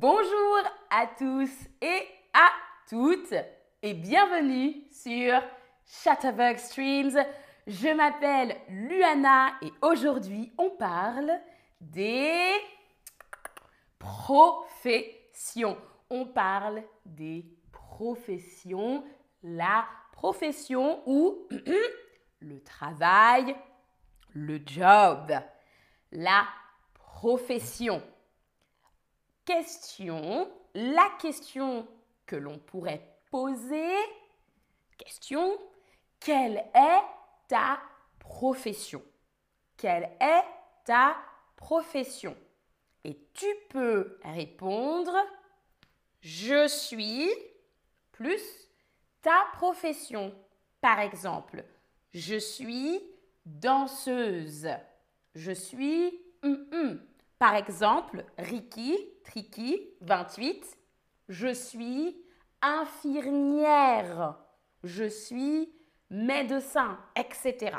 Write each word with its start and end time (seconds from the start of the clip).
Bonjour 0.00 0.62
à 0.88 1.06
tous 1.18 1.50
et 1.82 2.08
à 2.32 2.48
toutes 2.88 3.34
et 3.82 3.92
bienvenue 3.92 4.86
sur 4.90 5.42
Chatterbox 5.84 6.70
Streams. 6.70 7.22
Je 7.66 7.94
m'appelle 7.94 8.56
Luana 8.70 9.48
et 9.60 9.70
aujourd'hui 9.82 10.50
on 10.56 10.70
parle 10.70 11.30
des 11.82 12.50
professions. 13.98 15.76
On 16.08 16.24
parle 16.24 16.82
des 17.04 17.44
professions. 17.70 19.04
La 19.42 19.84
profession 20.12 21.02
ou 21.04 21.46
le 22.40 22.62
travail, 22.62 23.54
le 24.32 24.62
job. 24.64 25.30
La 26.10 26.46
profession. 26.94 28.02
Question, 29.44 30.50
la 30.74 31.08
question 31.20 31.86
que 32.26 32.36
l'on 32.36 32.58
pourrait 32.58 33.04
poser, 33.30 33.94
question, 34.96 35.58
quelle 36.20 36.64
est 36.74 37.02
ta 37.48 37.80
profession? 38.18 39.02
Quelle 39.76 40.10
est 40.20 40.44
ta 40.84 41.16
profession? 41.56 42.36
Et 43.04 43.18
tu 43.32 43.46
peux 43.70 44.18
répondre, 44.22 45.16
je 46.20 46.68
suis 46.68 47.30
plus 48.12 48.42
ta 49.22 49.46
profession. 49.54 50.34
Par 50.80 51.00
exemple, 51.00 51.64
je 52.12 52.36
suis 52.36 53.00
danseuse. 53.46 54.68
Je 55.34 55.52
suis 55.52 56.20
hum, 56.42 56.66
hum. 56.72 57.09
Par 57.40 57.54
exemple, 57.54 58.22
Ricky, 58.36 58.98
Tricky, 59.24 59.80
28, 60.02 60.76
je 61.30 61.54
suis 61.54 62.22
infirmière, 62.60 64.36
je 64.84 65.04
suis 65.04 65.72
médecin, 66.10 66.98
etc. 67.16 67.78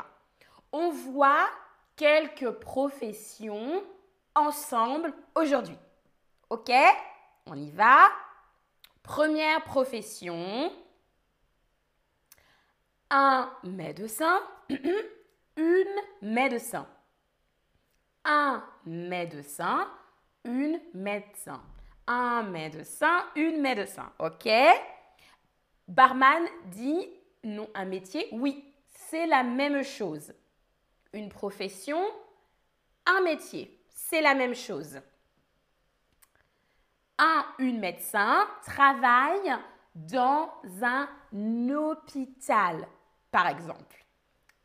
On 0.72 0.90
voit 0.90 1.48
quelques 1.94 2.50
professions 2.50 3.84
ensemble 4.34 5.14
aujourd'hui. 5.36 5.78
OK? 6.50 6.72
On 7.46 7.54
y 7.54 7.70
va. 7.70 8.10
Première 9.04 9.62
profession. 9.62 10.72
Un 13.10 13.48
médecin, 13.62 14.40
une 15.56 16.00
médecin 16.20 16.88
un 18.24 18.64
médecin, 18.86 19.88
une 20.44 20.80
médecin. 20.94 21.60
Un 22.06 22.42
médecin, 22.42 23.24
une 23.36 23.60
médecin. 23.60 24.12
OK? 24.18 24.48
Barman 25.88 26.44
dit 26.66 27.08
non, 27.44 27.68
un 27.74 27.84
métier. 27.84 28.28
Oui, 28.32 28.64
c'est 28.86 29.26
la 29.26 29.42
même 29.42 29.82
chose. 29.82 30.32
Une 31.12 31.28
profession, 31.28 32.02
un 33.06 33.20
métier. 33.22 33.78
C'est 33.90 34.20
la 34.20 34.34
même 34.34 34.54
chose. 34.54 35.00
Un, 37.18 37.44
une 37.58 37.78
médecin 37.78 38.48
travaille 38.64 39.54
dans 39.94 40.50
un 40.82 41.08
hôpital, 41.70 42.86
par 43.30 43.46
exemple. 43.48 44.04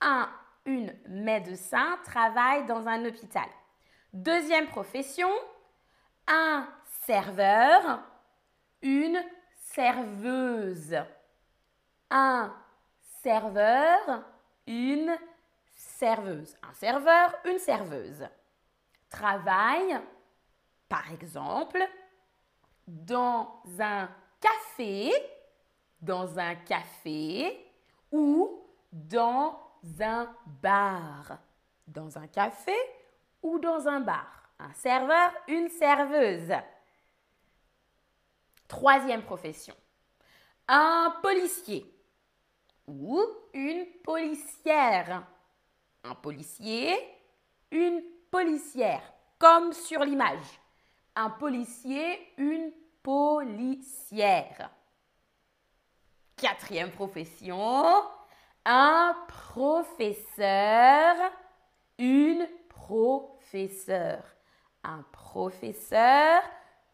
Un, 0.02 0.30
une 0.68 0.94
médecin 1.08 1.98
travaille 2.04 2.66
dans 2.66 2.88
un 2.88 3.04
hôpital. 3.06 3.48
Deuxième 4.14 4.68
profession, 4.68 5.30
un 6.28 6.68
serveur, 7.06 8.02
une 8.82 9.20
serveuse. 9.56 10.98
Un 12.12 12.54
serveur, 13.22 14.26
une 14.68 15.18
serveuse. 15.74 16.56
Un 16.62 16.74
serveur, 16.74 17.34
une 17.46 17.60
serveuse. 17.60 18.28
Travaille, 19.10 19.98
par 20.90 21.12
exemple, 21.14 21.80
dans 22.86 23.62
un 23.80 24.10
café, 24.42 25.14
dans 26.02 26.38
un 26.38 26.56
café 26.56 27.72
ou 28.12 28.64
dans 28.92 29.67
un 30.00 30.34
bar. 30.62 31.40
Dans 31.88 32.18
un 32.18 32.28
café 32.28 32.76
ou 33.42 33.60
dans 33.60 33.88
un 33.88 34.00
bar. 34.00 34.50
Un 34.60 34.74
serveur, 34.74 35.32
une 35.48 35.70
serveuse. 35.70 36.54
Troisième 38.68 39.24
profession. 39.24 39.76
Un 40.68 41.16
policier 41.22 41.86
ou 42.88 43.22
une 43.54 43.86
policière. 44.04 45.26
Un 46.04 46.16
policier, 46.16 46.98
une 47.72 48.02
policière, 48.32 49.02
comme 49.38 49.74
sur 49.74 50.04
l'image. 50.04 50.60
Un 51.16 51.30
policier, 51.30 52.34
une 52.38 52.72
policière. 53.04 54.70
Quatrième 56.36 56.92
profession, 56.92 58.04
un 58.68 59.16
professeur, 59.28 61.16
une 61.98 62.48
professeure. 62.68 64.24
Un 64.84 65.04
professeur, 65.12 66.44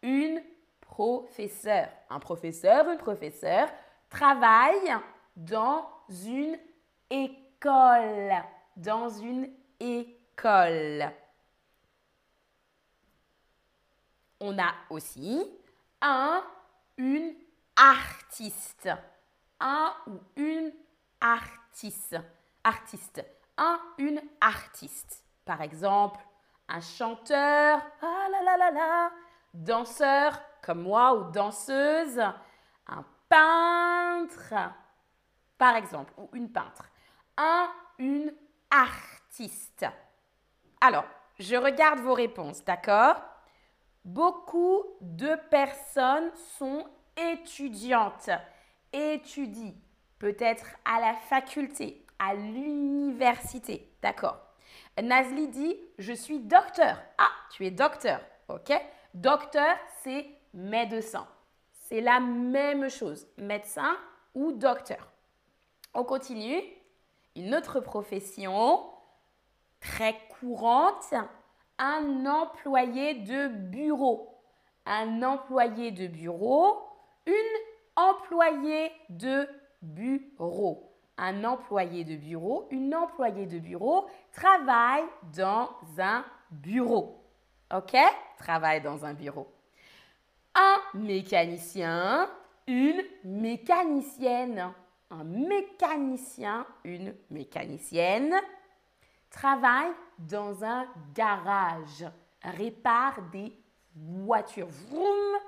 une 0.00 0.40
professeure. 0.80 1.88
Un 2.08 2.20
professeur, 2.20 2.88
une 2.88 2.98
professeure 2.98 3.68
travaille 4.08 4.94
dans 5.36 5.88
une 6.08 6.56
école. 7.10 8.32
Dans 8.76 9.08
une 9.08 9.50
école. 9.80 11.10
On 14.38 14.56
a 14.58 14.74
aussi 14.90 15.44
un, 16.00 16.44
une 16.96 17.34
artiste. 17.76 18.90
Un 19.58 19.92
ou 20.06 20.20
une 20.36 20.72
artiste. 21.20 21.63
Artiste. 22.62 23.24
Un, 23.56 23.80
une 23.98 24.20
artiste. 24.40 25.24
Par 25.44 25.60
exemple, 25.60 26.20
un 26.68 26.80
chanteur, 26.80 27.80
ah 28.00 28.26
là 28.30 28.42
là 28.42 28.56
là 28.56 28.70
là, 28.70 29.10
danseur 29.52 30.40
comme 30.62 30.82
moi 30.82 31.14
ou 31.14 31.30
danseuse, 31.30 32.20
un 32.86 33.04
peintre, 33.28 34.54
par 35.58 35.76
exemple, 35.76 36.12
ou 36.16 36.30
une 36.32 36.50
peintre. 36.50 36.88
Un, 37.36 37.68
une 37.98 38.32
artiste. 38.70 39.84
Alors, 40.80 41.04
je 41.38 41.56
regarde 41.56 42.00
vos 42.00 42.14
réponses, 42.14 42.64
d'accord? 42.64 43.16
Beaucoup 44.04 44.84
de 45.00 45.34
personnes 45.50 46.30
sont 46.58 46.86
étudiantes, 47.16 48.30
étudient 48.92 49.74
peut-être 50.18 50.66
à 50.84 51.00
la 51.00 51.14
faculté, 51.14 52.04
à 52.18 52.34
l'université. 52.34 53.90
D'accord. 54.02 54.40
Nazli 55.02 55.48
dit 55.48 55.76
Je 55.98 56.12
suis 56.12 56.40
docteur. 56.40 57.02
Ah, 57.18 57.30
tu 57.50 57.66
es 57.66 57.70
docteur. 57.70 58.20
Ok 58.48 58.72
Docteur, 59.14 59.76
c'est 60.02 60.26
médecin. 60.52 61.26
C'est 61.72 62.00
la 62.00 62.20
même 62.20 62.88
chose. 62.88 63.26
Médecin 63.38 63.96
ou 64.34 64.52
docteur. 64.52 65.10
On 65.94 66.04
continue. 66.04 66.62
Une 67.36 67.54
autre 67.54 67.80
profession 67.80 68.84
très 69.80 70.16
courante 70.40 71.14
un 71.78 72.26
employé 72.26 73.14
de 73.14 73.48
bureau. 73.48 74.30
Un 74.86 75.22
employé 75.22 75.90
de 75.90 76.06
bureau, 76.06 76.78
une 77.26 77.34
employée 77.96 78.92
de 79.08 79.48
bureau. 79.84 80.90
Un 81.16 81.44
employé 81.44 82.04
de 82.04 82.16
bureau, 82.16 82.66
une 82.70 82.94
employée 82.94 83.46
de 83.46 83.58
bureau 83.58 84.06
travaille 84.32 85.04
dans 85.36 85.70
un 85.98 86.24
bureau. 86.50 87.22
OK? 87.72 87.96
Travaille 88.38 88.80
dans 88.80 89.04
un 89.04 89.14
bureau. 89.14 89.46
Un 90.54 90.98
mécanicien, 90.98 92.28
une 92.66 93.02
mécanicienne. 93.24 94.72
Un 95.10 95.24
mécanicien, 95.24 96.66
une 96.82 97.14
mécanicienne 97.30 98.34
travaille 99.34 99.90
dans 100.18 100.64
un 100.64 100.86
garage, 101.12 102.06
répare 102.40 103.20
des 103.32 103.52
voitures. 103.94 104.68
Vroom, 104.68 105.38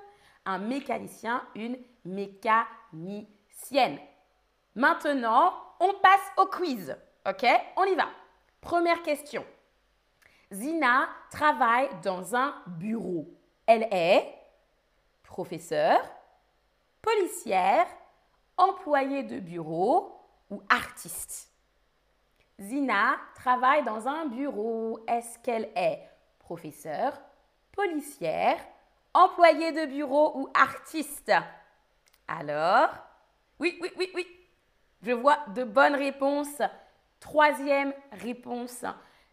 un 0.45 0.57
mécanicien, 0.57 1.41
une 1.55 1.77
mécanicienne. 2.03 3.97
Maintenant, 4.77 5.55
on 5.79 5.91
passe 5.95 6.31
au 6.37 6.45
quiz. 6.45 6.95
OK? 7.27 7.45
On 7.77 7.83
y 7.85 7.95
va. 7.95 8.09
Première 8.61 9.01
question. 9.01 9.43
Zina 10.51 11.09
travaille 11.31 11.89
dans 12.03 12.35
un 12.35 12.53
bureau. 12.67 13.27
Elle 13.65 13.87
est 13.91 14.35
professeur, 15.23 15.99
policière, 17.01 17.87
employé 18.55 19.23
de 19.23 19.39
bureau 19.39 20.21
ou 20.51 20.61
artiste. 20.69 21.51
Zina 22.59 23.17
travaille 23.33 23.83
dans 23.83 24.07
un 24.07 24.27
bureau. 24.27 25.03
Est-ce 25.07 25.39
qu'elle 25.39 25.71
est 25.75 26.07
professeur, 26.37 27.19
policière, 27.71 28.59
employé 29.11 29.71
de 29.71 29.87
bureau 29.87 30.33
ou 30.35 30.49
artiste? 30.53 31.33
Alors, 32.27 32.89
oui, 33.59 33.79
oui, 33.81 33.91
oui, 33.97 34.11
oui. 34.13 34.46
Je 35.07 35.13
vois 35.13 35.39
de 35.55 35.63
bonnes 35.63 35.95
réponses. 35.95 36.61
Troisième 37.21 37.93
réponse. 38.11 38.83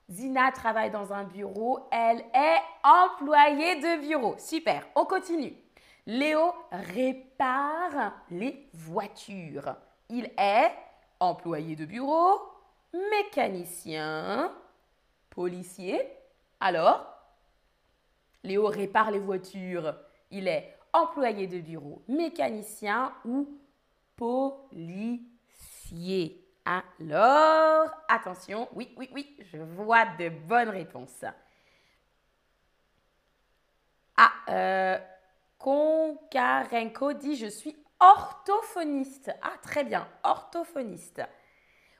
Zina 0.09 0.53
travaille 0.53 0.93
dans 0.93 1.13
un 1.13 1.25
bureau. 1.25 1.81
Elle 1.91 2.25
est 2.33 2.61
employée 2.85 3.81
de 3.81 4.01
bureau. 4.07 4.37
Super. 4.39 4.87
On 4.95 5.05
continue. 5.05 5.53
Léo 6.07 6.55
répare 6.71 8.13
les 8.31 8.69
voitures. 8.73 9.75
Il 10.11 10.31
est 10.39 10.71
employé 11.19 11.75
de 11.75 11.87
bureau, 11.87 12.41
mécanicien, 13.11 14.53
policier. 15.29 16.01
Alors, 16.61 17.05
Léo 18.45 18.69
répare 18.69 19.11
les 19.11 19.19
voitures. 19.19 19.93
Il 20.31 20.47
est 20.47 20.73
employé 20.93 21.49
de 21.49 21.59
bureau, 21.59 22.01
mécanicien 22.07 23.13
ou 23.25 23.49
policier. 24.15 25.34
Alors, 26.65 27.91
attention, 28.09 28.69
oui, 28.73 28.95
oui, 28.97 29.11
oui, 29.13 29.37
je 29.53 29.59
vois 29.59 30.07
de 30.19 30.31
bonnes 30.31 30.71
réponses. 30.71 31.25
Ah, 34.17 34.33
euh, 34.49 34.99
Konkarenko 35.59 37.13
dit 37.13 37.37
je 37.37 37.47
suis 37.47 37.77
orthophoniste. 38.01 39.31
Ah, 39.43 39.57
très 39.63 39.85
bien, 39.85 40.09
orthophoniste. 40.23 41.23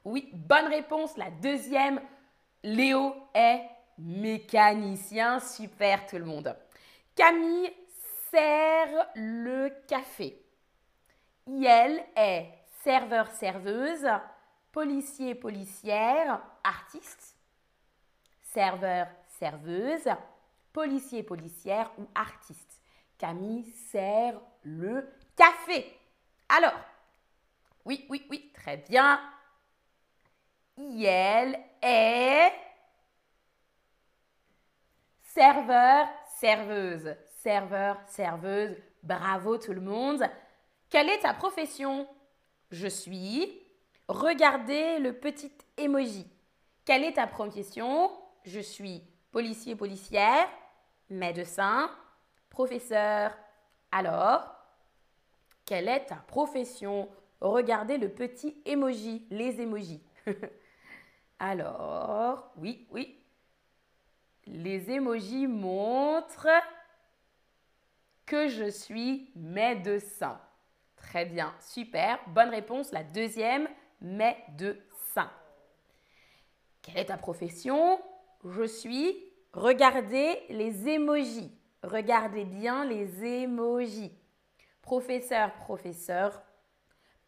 Oui, 0.05 0.31
bonne 0.33 0.67
réponse. 0.67 1.17
La 1.17 1.31
deuxième, 1.31 2.01
Léo 2.63 3.15
est 3.35 3.63
mécanicien. 3.99 5.41
Super 5.41 6.07
tout 6.07 6.19
le 6.19 6.25
monde. 6.25 6.57
Camille 7.15 7.73
sert 8.31 9.09
le 9.15 9.71
café. 9.87 10.41
Yel 11.47 12.03
est 12.17 12.64
serveur-serveuse, 12.85 14.07
policier-policière, 14.71 16.41
artiste, 16.63 17.37
serveur-serveuse, 18.43 20.09
policier-policière 20.73 21.91
ou 21.99 22.07
artiste. 22.15 22.81
Camille 23.17 23.65
sert 23.65 24.39
le 24.63 25.09
café. 25.35 25.99
Alors, 26.49 26.79
oui, 27.87 28.07
oui, 28.11 28.27
oui, 28.31 28.53
très 28.55 28.77
bien. 28.77 29.19
Yel 30.77 31.59
est 31.81 32.53
serveur, 35.23 36.07
serveuse. 36.39 37.17
Serveur, 37.37 37.99
serveuse. 38.07 38.77
Bravo 39.03 39.59
tout 39.59 39.73
le 39.73 39.81
monde. 39.81 40.25
Quelle 40.91 41.09
est 41.09 41.21
ta 41.21 41.35
profession? 41.35 42.07
Je 42.71 42.89
suis. 42.89 43.61
Regardez 44.09 44.99
le 44.99 45.13
petit 45.13 45.53
emoji. 45.77 46.27
Quelle 46.85 47.05
est 47.05 47.15
ta 47.15 47.27
profession 47.27 48.11
Je 48.45 48.61
suis 48.61 49.03
policier, 49.33 49.75
policière, 49.75 50.47
médecin, 51.09 51.91
professeur. 52.51 53.37
Alors, 53.91 54.55
quelle 55.65 55.89
est 55.89 56.07
ta 56.07 56.17
profession? 56.17 57.09
Regardez 57.41 57.99
le 57.99 58.09
petit 58.09 58.61
emoji, 58.65 59.27
les 59.31 59.61
emojis. 59.61 60.03
Alors, 61.39 62.53
oui, 62.57 62.87
oui. 62.91 63.19
Les 64.47 64.91
emojis 64.91 65.47
montrent 65.47 66.49
que 68.27 68.49
je 68.49 68.71
suis 68.71 69.31
médecin. 69.35 70.41
Très 71.09 71.27
bien, 71.27 71.55
super. 71.61 72.19
Bonne 72.29 72.49
réponse. 72.49 72.91
La 72.93 73.05
deuxième, 73.05 73.69
médecin. 74.01 75.31
Quelle 76.83 76.99
est 76.99 77.05
ta 77.07 77.17
profession? 77.17 78.01
Je 78.45 78.65
suis. 78.65 79.25
Regardez 79.53 80.43
les 80.49 80.89
emojis. 80.89 81.57
Regardez 81.83 82.45
bien 82.45 82.85
les 82.85 83.25
emojis. 83.43 84.13
Professeur, 84.83 85.55
professeur, 85.55 86.43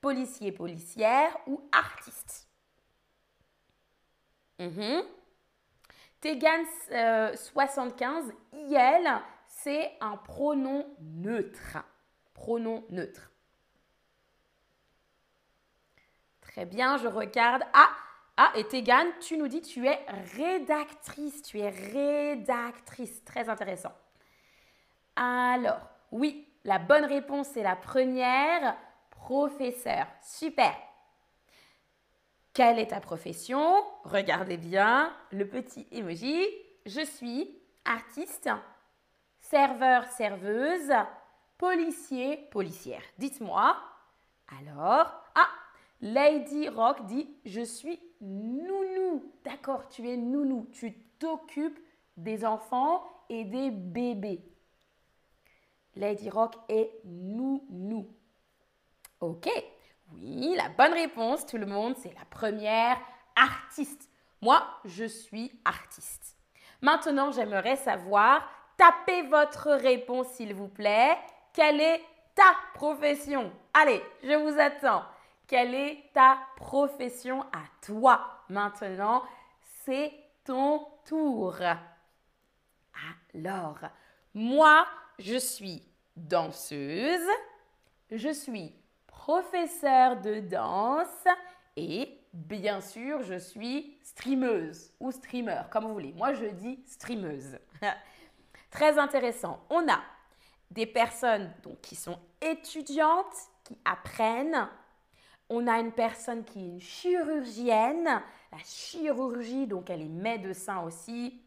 policier, 0.00 0.52
policière 0.52 1.36
ou 1.46 1.62
artiste? 1.70 2.48
Mmh. 4.58 5.02
Tegan 6.20 6.64
75, 7.34 8.32
IL, 8.52 9.22
c'est 9.46 9.92
un 10.00 10.16
pronom 10.16 10.84
neutre. 11.00 11.78
Pronom 12.34 12.84
neutre. 12.90 13.30
Très 16.56 16.64
bien, 16.64 16.96
je 16.96 17.06
regarde. 17.06 17.64
Ah, 17.74 17.90
ah, 18.38 18.50
et 18.54 18.64
Tegan, 18.64 19.04
tu 19.20 19.36
nous 19.36 19.46
dis 19.46 19.60
tu 19.60 19.86
es 19.86 20.00
rédactrice. 20.38 21.42
Tu 21.42 21.58
es 21.58 21.68
rédactrice. 21.68 23.22
Très 23.24 23.50
intéressant. 23.50 23.92
Alors, 25.16 25.86
oui, 26.12 26.48
la 26.64 26.78
bonne 26.78 27.04
réponse 27.04 27.54
est 27.58 27.62
la 27.62 27.76
première. 27.76 28.74
Professeur. 29.10 30.06
Super. 30.22 30.74
Quelle 32.54 32.78
est 32.78 32.86
ta 32.86 33.00
profession? 33.00 33.84
Regardez 34.04 34.56
bien 34.56 35.14
le 35.32 35.46
petit 35.46 35.86
emoji. 35.92 36.42
Je 36.86 37.04
suis 37.04 37.54
artiste, 37.84 38.48
serveur, 39.40 40.06
serveuse, 40.06 40.94
policier, 41.58 42.48
policière. 42.50 43.02
Dites-moi. 43.18 43.76
Alors, 44.48 45.12
ah, 45.34 45.48
Lady 46.00 46.68
Rock 46.68 47.06
dit 47.06 47.28
Je 47.44 47.62
suis 47.62 48.00
nounou. 48.20 49.32
D'accord, 49.44 49.88
tu 49.88 50.08
es 50.08 50.16
nounou. 50.16 50.68
Tu 50.72 50.92
t'occupes 51.18 51.78
des 52.16 52.44
enfants 52.44 53.04
et 53.28 53.44
des 53.44 53.70
bébés. 53.70 54.44
Lady 55.94 56.28
Rock 56.28 56.54
est 56.68 56.90
nounou. 57.04 58.08
Ok, 59.20 59.48
oui, 60.12 60.54
la 60.56 60.68
bonne 60.68 60.92
réponse, 60.92 61.46
tout 61.46 61.56
le 61.56 61.66
monde, 61.66 61.96
c'est 61.96 62.12
la 62.14 62.24
première 62.26 62.98
artiste. 63.34 64.10
Moi, 64.42 64.62
je 64.84 65.04
suis 65.04 65.50
artiste. 65.64 66.36
Maintenant, 66.82 67.32
j'aimerais 67.32 67.76
savoir, 67.76 68.46
tapez 68.76 69.22
votre 69.22 69.70
réponse 69.72 70.28
s'il 70.28 70.54
vous 70.54 70.68
plaît. 70.68 71.16
Quelle 71.54 71.80
est 71.80 72.02
ta 72.34 72.54
profession? 72.74 73.50
Allez, 73.72 74.02
je 74.22 74.34
vous 74.34 74.60
attends. 74.60 75.02
Quelle 75.46 75.74
est 75.74 76.10
ta 76.12 76.38
profession 76.56 77.42
à 77.52 77.62
toi 77.80 78.44
Maintenant, 78.48 79.22
c'est 79.84 80.12
ton 80.44 80.86
tour. 81.04 81.56
Alors, 83.34 83.78
moi, 84.34 84.86
je 85.18 85.36
suis 85.36 85.82
danseuse, 86.16 87.28
je 88.10 88.32
suis 88.32 88.74
professeur 89.06 90.20
de 90.20 90.40
danse 90.40 91.26
et 91.76 92.18
bien 92.32 92.80
sûr, 92.80 93.22
je 93.22 93.38
suis 93.38 93.98
streameuse 94.02 94.92
ou 94.98 95.10
streamer, 95.12 95.62
comme 95.70 95.84
vous 95.84 95.92
voulez. 95.92 96.12
Moi, 96.12 96.32
je 96.32 96.46
dis 96.46 96.82
streameuse. 96.86 97.58
Très 98.70 98.98
intéressant. 98.98 99.64
On 99.70 99.88
a 99.88 100.00
des 100.70 100.86
personnes 100.86 101.52
qui 101.82 101.94
sont 101.94 102.18
étudiantes, 102.40 103.36
qui 103.64 103.78
apprennent. 103.84 104.68
On 105.48 105.66
a 105.66 105.78
une 105.78 105.92
personne 105.92 106.44
qui 106.44 106.60
est 106.60 106.68
une 106.68 106.80
chirurgienne. 106.80 108.22
La 108.52 108.58
chirurgie, 108.64 109.66
donc 109.66 109.90
elle 109.90 110.02
est 110.02 110.08
médecin 110.08 110.80
aussi. 110.82 111.40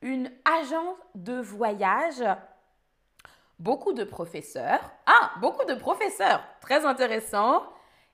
Une 0.00 0.30
agence 0.44 0.96
de 1.14 1.34
voyage. 1.40 2.24
Beaucoup 3.58 3.92
de 3.92 4.04
professeurs. 4.04 4.80
Ah, 5.06 5.32
beaucoup 5.40 5.64
de 5.64 5.74
professeurs. 5.74 6.42
Très 6.60 6.84
intéressant. 6.84 7.62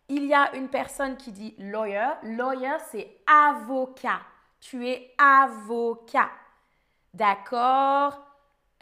Il 0.09 0.25
y 0.25 0.35
a 0.35 0.55
une 0.57 0.69
personne 0.69 1.17
qui 1.17 1.31
dit 1.31 1.55
lawyer. 1.59 2.09
Lawyer, 2.25 2.77
c'est 2.91 3.17
avocat. 3.27 4.21
Tu 4.61 4.89
es 4.89 5.15
avocat. 5.19 6.31
D'accord 7.15 8.21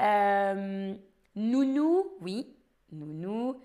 euh, 0.00 0.95
Nounou, 1.37 2.07
oui, 2.21 2.57
nounou. 2.90 3.61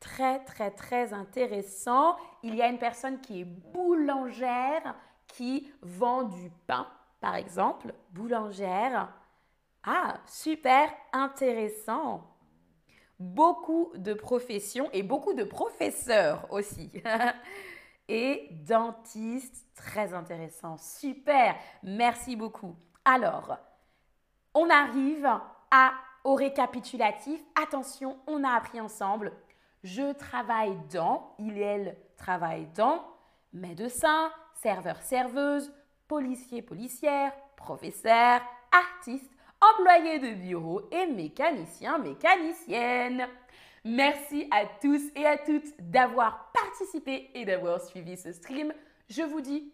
Très, 0.00 0.44
très, 0.44 0.70
très 0.70 1.12
intéressant. 1.12 2.16
Il 2.42 2.54
y 2.54 2.62
a 2.62 2.68
une 2.68 2.78
personne 2.78 3.20
qui 3.20 3.40
est 3.40 3.44
boulangère 3.44 4.94
qui 5.26 5.72
vend 5.82 6.24
du 6.24 6.50
pain, 6.66 6.86
par 7.20 7.34
exemple. 7.36 7.94
Boulangère. 8.10 9.12
Ah, 9.84 10.18
super 10.26 10.90
intéressant. 11.12 12.24
beaucoup 13.18 13.92
de 13.96 14.14
professions 14.14 14.90
et 14.92 15.02
beaucoup 15.02 15.34
de 15.34 15.44
professeurs 15.44 16.46
aussi. 16.50 16.90
et 18.08 18.48
dentiste, 18.66 19.66
très 19.74 20.12
intéressant, 20.14 20.76
super, 20.76 21.56
merci 21.82 22.36
beaucoup. 22.36 22.76
Alors, 23.04 23.56
on 24.54 24.68
arrive 24.70 25.28
à, 25.70 25.92
au 26.24 26.34
récapitulatif. 26.34 27.40
Attention, 27.62 28.18
on 28.26 28.44
a 28.44 28.50
appris 28.50 28.80
ensemble. 28.80 29.32
Je 29.86 30.12
travaille 30.14 30.76
dans, 30.92 31.36
il 31.38 31.56
et 31.56 31.60
elle 31.60 31.96
travaillent 32.16 32.66
dans, 32.74 33.06
médecin, 33.52 34.32
serveur, 34.60 35.00
serveuse, 35.00 35.72
policier, 36.08 36.60
policière, 36.60 37.32
professeur, 37.56 38.40
artiste, 38.72 39.30
employé 39.60 40.18
de 40.18 40.34
bureau 40.42 40.82
et 40.90 41.06
mécanicien, 41.06 41.98
mécanicienne. 41.98 43.28
Merci 43.84 44.48
à 44.50 44.66
tous 44.66 45.02
et 45.14 45.24
à 45.24 45.38
toutes 45.38 45.72
d'avoir 45.78 46.50
participé 46.50 47.30
et 47.34 47.44
d'avoir 47.44 47.80
suivi 47.80 48.16
ce 48.16 48.32
stream. 48.32 48.72
Je 49.08 49.22
vous 49.22 49.40
dis 49.40 49.72